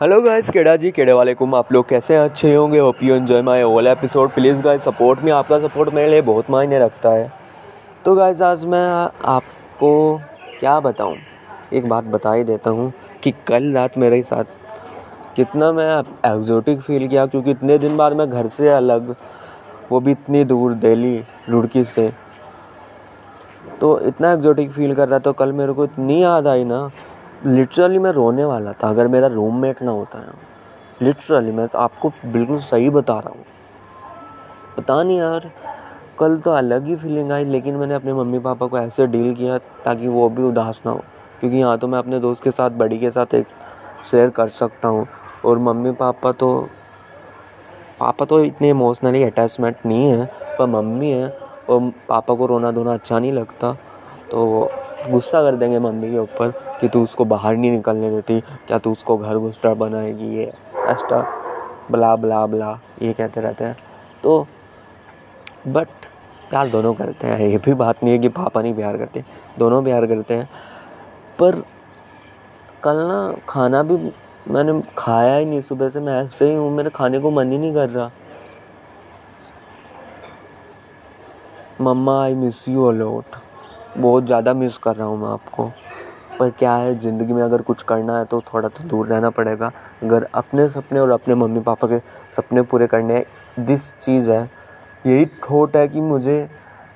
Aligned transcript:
Hello 0.00 0.20
guys 0.22 0.48
केड़ा 0.50 0.74
जी 0.76 0.90
केड़े 0.90 1.12
वाले 1.12 1.32
कुम 1.34 1.54
आप 1.54 1.72
लोग 1.72 1.88
कैसे 1.88 2.14
हैं? 2.14 2.20
अच्छे 2.20 2.54
होंगे? 2.54 2.78
Hope 2.78 3.02
you 3.02 3.14
enjoy 3.14 3.40
my 3.42 3.62
all 3.62 3.86
episode 3.86 4.30
please 4.30 4.60
guys 4.62 4.82
support 4.82 5.20
में 5.20 5.30
आपका 5.32 5.58
सपोर्ट 5.58 5.92
मेरे 5.94 6.10
लिए 6.10 6.20
बहुत 6.20 6.50
मायने 6.50 6.78
रखता 6.78 7.10
है। 7.10 7.30
तो 8.04 8.14
गाइस 8.14 8.40
आज 8.42 8.64
मैं 8.64 8.80
आपको 9.24 9.90
क्या 10.60 10.78
बताऊँ? 10.80 11.16
एक 11.72 11.88
बात 11.88 12.04
बता 12.04 12.32
ही 12.32 12.44
देता 12.44 12.70
हूँ 12.70 12.92
कि 13.22 13.32
कल 13.46 13.72
रात 13.72 13.98
मेरे 13.98 14.22
साथ 14.22 14.44
कितना 15.36 15.70
मैं 15.72 15.90
एग्जोटिक 16.26 16.80
फील 16.80 17.06
किया, 17.08 17.26
क्योंकि 17.26 17.50
इतने 17.50 17.78
दिन 17.78 17.96
बाद 17.96 18.12
मैं 18.12 18.28
घर 18.30 18.48
से 18.48 18.68
अलग, 18.68 19.14
वो 19.90 20.00
भी 20.00 20.12
इतनी 20.12 20.44
दूर, 20.44 20.74
दिल्ली 20.76 21.22
लुड़की 21.48 21.84
से। 21.84 22.10
तो 23.80 23.98
इतना 24.00 24.32
एग्जोटिक 24.32 24.70
फील 24.70 24.94
कर 24.94 25.08
रहा 25.08 25.18
था 25.18 25.22
तो 25.22 25.32
कल 25.34 25.52
मेरे 25.52 25.72
को 25.72 25.84
इतनी 25.84 26.22
याद 26.22 26.46
आई 26.46 26.64
ना 26.64 26.90
लिटरली 27.46 27.98
मैं 27.98 28.10
रोने 28.12 28.44
वाला 28.44 28.72
था, 28.72 28.88
अगर 28.88 29.08
मेरा 29.08 29.26
रूममेट 29.26 29.82
ना 29.82 29.90
होता 29.90 30.18
है 30.18 30.48
लिटरली 31.02 31.52
मैं 31.52 31.68
आपको 31.76 32.08
बिल्कुल 32.26 32.58
सही 32.60 32.90
बता 32.90 33.18
रहा 33.18 33.30
हूँ। 33.30 33.44
पता 34.76 35.02
नहीं 35.02 35.18
यार, 35.18 35.50
कल 36.18 36.36
तो 36.38 36.50
अलग 36.50 36.86
ही 36.86 36.96
फीलिंग 36.96 37.32
आई, 37.32 37.44
लेकिन 37.44 37.76
मैंने 37.76 37.94
अपने 37.94 38.12
मम्मी 38.12 38.38
पापा 38.38 38.66
को 38.66 38.78
ऐसे 38.78 39.06
डील 39.06 39.34
किया 39.34 39.58
ताकि 39.84 40.08
वो 40.08 40.28
भी 40.28 40.42
उदास 40.42 40.80
ना 40.86 40.92
हो। 40.92 41.02
क्योंकि 41.40 41.56
यहाँ 41.56 41.78
तो 41.78 41.88
मैं 41.88 41.98
अपने 41.98 42.20
दोस्त 42.20 42.42
के 42.42 42.50
साथ, 42.50 42.70
बड़ी 42.70 42.98
के 42.98 43.10
साथ 43.10 43.34
एक 43.34 43.46
शेयर 44.10 44.30
कर 44.30 44.48
सकता 44.48 44.88
हूँ। 44.88 45.06
और 45.44 45.58
मम्मी 45.58 45.92
पापा 45.92 46.32
तो 46.32 46.68
पापा 48.00 48.24
तो 48.24 48.44
इतने 48.44 48.68
इमोशनली 48.70 49.22
अटैचमेंट 49.24 49.76
नहीं 49.86 50.10
है, 50.10 50.24
पर 50.58 50.66
मम्मी 50.66 51.10
है, 51.10 51.28
और 51.70 51.92
पापा 52.08 52.34
को 52.34 52.46
रोना 52.46 52.70
धोना 52.70 52.94
अच्छा 52.94 53.18
नहीं 53.18 53.32
लगता। 53.32 53.72
तो 54.30 54.70
गुस्सा 55.10 55.42
कर 55.42 55.56
देंगे 55.56 55.78
मम्मी 55.78 56.10
के 56.10 56.18
ऊपर। 56.18 56.52
कि 56.80 56.88
तू 56.88 57.02
उसको 57.02 57.24
बाहर 57.24 57.56
नहीं 57.56 57.70
निकलने 57.70 58.10
देती, 58.10 58.40
क्या 58.66 58.78
तू 58.78 58.92
उसको 58.92 59.16
घर 59.18 59.38
घुसटा 59.38 59.74
बनाएगी, 59.74 60.28
ये 60.36 60.44
एक्स्ट्रा 60.90 61.24
बला 61.90 62.14
बला 62.16 62.44
बला, 62.46 62.78
ये 63.02 63.12
कहते 63.12 63.40
रहते 63.40 63.64
हैं। 63.64 63.76
तो 64.22 64.46
बट 65.66 65.88
प्यार 66.50 66.68
दोनों 66.70 66.94
करते 66.94 67.26
हैं, 67.26 67.48
ये 67.48 67.58
भी 67.58 67.74
बात 67.74 68.02
नहीं 68.04 68.12
है 68.12 68.18
कि 68.18 68.28
पापा 68.30 68.62
नहीं 68.62 68.74
प्यार 68.74 68.96
करते, 68.96 69.24
दोनों 69.58 69.82
प्यार 69.84 70.06
करते 70.06 70.34
हैं। 70.34 70.48
पर, 71.38 71.62
कल 72.84 72.96
ना 72.98 73.34
खाना 73.48 73.82
भी 73.82 73.96
मैंने 74.48 74.80
खाया 74.98 75.36
ही 75.36 75.44
नहीं, 75.44 75.60
सुबह 75.60 75.88
से 75.88 76.00
मैं 76.00 76.22
ऐसे 76.22 76.48
ही 76.50 76.54
हूँ, 76.54 76.70
मेरे 76.70 76.90
खाने 76.90 77.18
को 77.20 77.30
मन 77.30 77.52
ही 77.52 77.58
नहीं 77.58 77.74
कर 77.74 77.88
रहा। 77.88 78.10
मम्मा 81.80 82.22
I 82.22 82.34
miss 82.34 82.68
you 82.68 82.84
a lot 82.84 83.36
बहुत 83.98 84.24
ज़्यादा 84.24 84.52
मिस 84.54 84.76
कर 84.78 84.96
रहा 84.96 85.06
हूँ 85.06 85.20
मैं 85.20 85.28
आपको। 85.28 85.70
पर 86.40 86.50
क्या 86.50 86.74
है, 86.74 86.98
ज़िंदगी 86.98 87.32
में 87.32 87.42
अगर 87.42 87.62
कुछ 87.62 87.82
करना 87.84 88.18
है 88.18 88.24
तो 88.24 88.40
थोड़ा 88.44 88.68
तो 88.68 88.84
दूर 88.84 89.06
रहना 89.06 89.30
पड़ेगा। 89.30 89.70
अगर 90.02 90.26
अपने 90.34 90.68
सपने 90.70 91.00
और 91.00 91.10
अपने 91.10 91.34
मम्मी 91.34 91.60
पापा 91.62 91.88
के 91.88 91.98
सपने 92.36 92.62
पूरे 92.64 92.86
करने 92.86 93.14
हैं 93.14 93.64
दिस 93.66 93.90
चीज़ 93.94 94.30
है, 94.30 94.42
यही 95.06 95.26
थॉट 95.42 95.76
है 95.76 95.86
कि 95.88 96.00
मुझे 96.02 96.38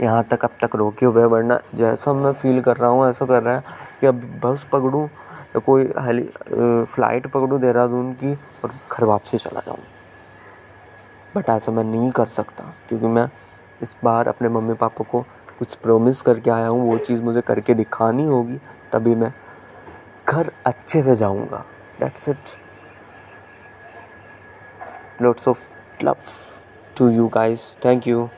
यहाँ 0.00 0.22
तक, 0.24 0.44
अब 0.44 0.50
तक 0.62 0.76
रोके 0.76 1.06
हुए 1.06 1.24
वरना 1.26 1.60
जैसा 1.74 2.12
मैं 2.14 2.32
फील 2.34 2.60
कर 2.60 2.76
रहा 2.76 2.90
हूँ, 2.90 3.08
ऐसा 3.08 3.26
कर 3.26 3.42
रहा 3.42 3.54
है 3.54 3.62
कि 4.00 4.06
अब 4.06 4.22
बस 4.44 4.64
पकड़ूँ 4.72 5.04
या 5.04 5.58
कोई 5.60 5.84
हेली 5.98 6.22
फ़्लाइट 6.86 7.26
पकड़ूँ 7.26 7.60
देहरादून 7.60 8.12
की 8.14 8.32
और 8.64 8.72
घर 8.92 9.04
वापसी 9.04 9.38
चला 9.38 9.60
जाऊँ। 9.60 9.78
बट 11.34 11.48
ऐसा 11.50 11.72
मैं 11.72 11.84
नहीं 11.84 12.10
कर 12.10 12.26
सकता, 12.28 12.72
क्योंकि 12.88 13.06
मैं 13.06 13.28
इस 13.82 13.94
बार 14.04 14.28
अपने 14.28 14.48
मम्मी 14.48 14.74
पापा 14.74 15.04
को 15.04 15.20
कुछ 15.58 15.74
प्रोमिस 15.76 16.20
करके 16.22 16.50
आया 16.50 16.66
हूँ, 16.66 16.90
वो 16.90 16.98
चीज़ 16.98 17.22
मुझे 17.22 17.40
करके 17.40 17.74
दिखानी 17.74 18.24
होगी। 18.26 18.58
तभी 18.92 19.14
मैं 19.14 19.32
घर 20.28 20.50
अच्छे 20.66 21.02
से 21.02 21.16
जाऊँगा। 21.16 21.64
That's 22.00 22.28
it 22.28 22.56
lots 25.22 25.48
of 25.48 25.68
love 26.04 26.16
to 26.96 27.08
you 27.10 27.28
guys 27.28 27.76
thank 27.84 28.06
you 28.08 28.28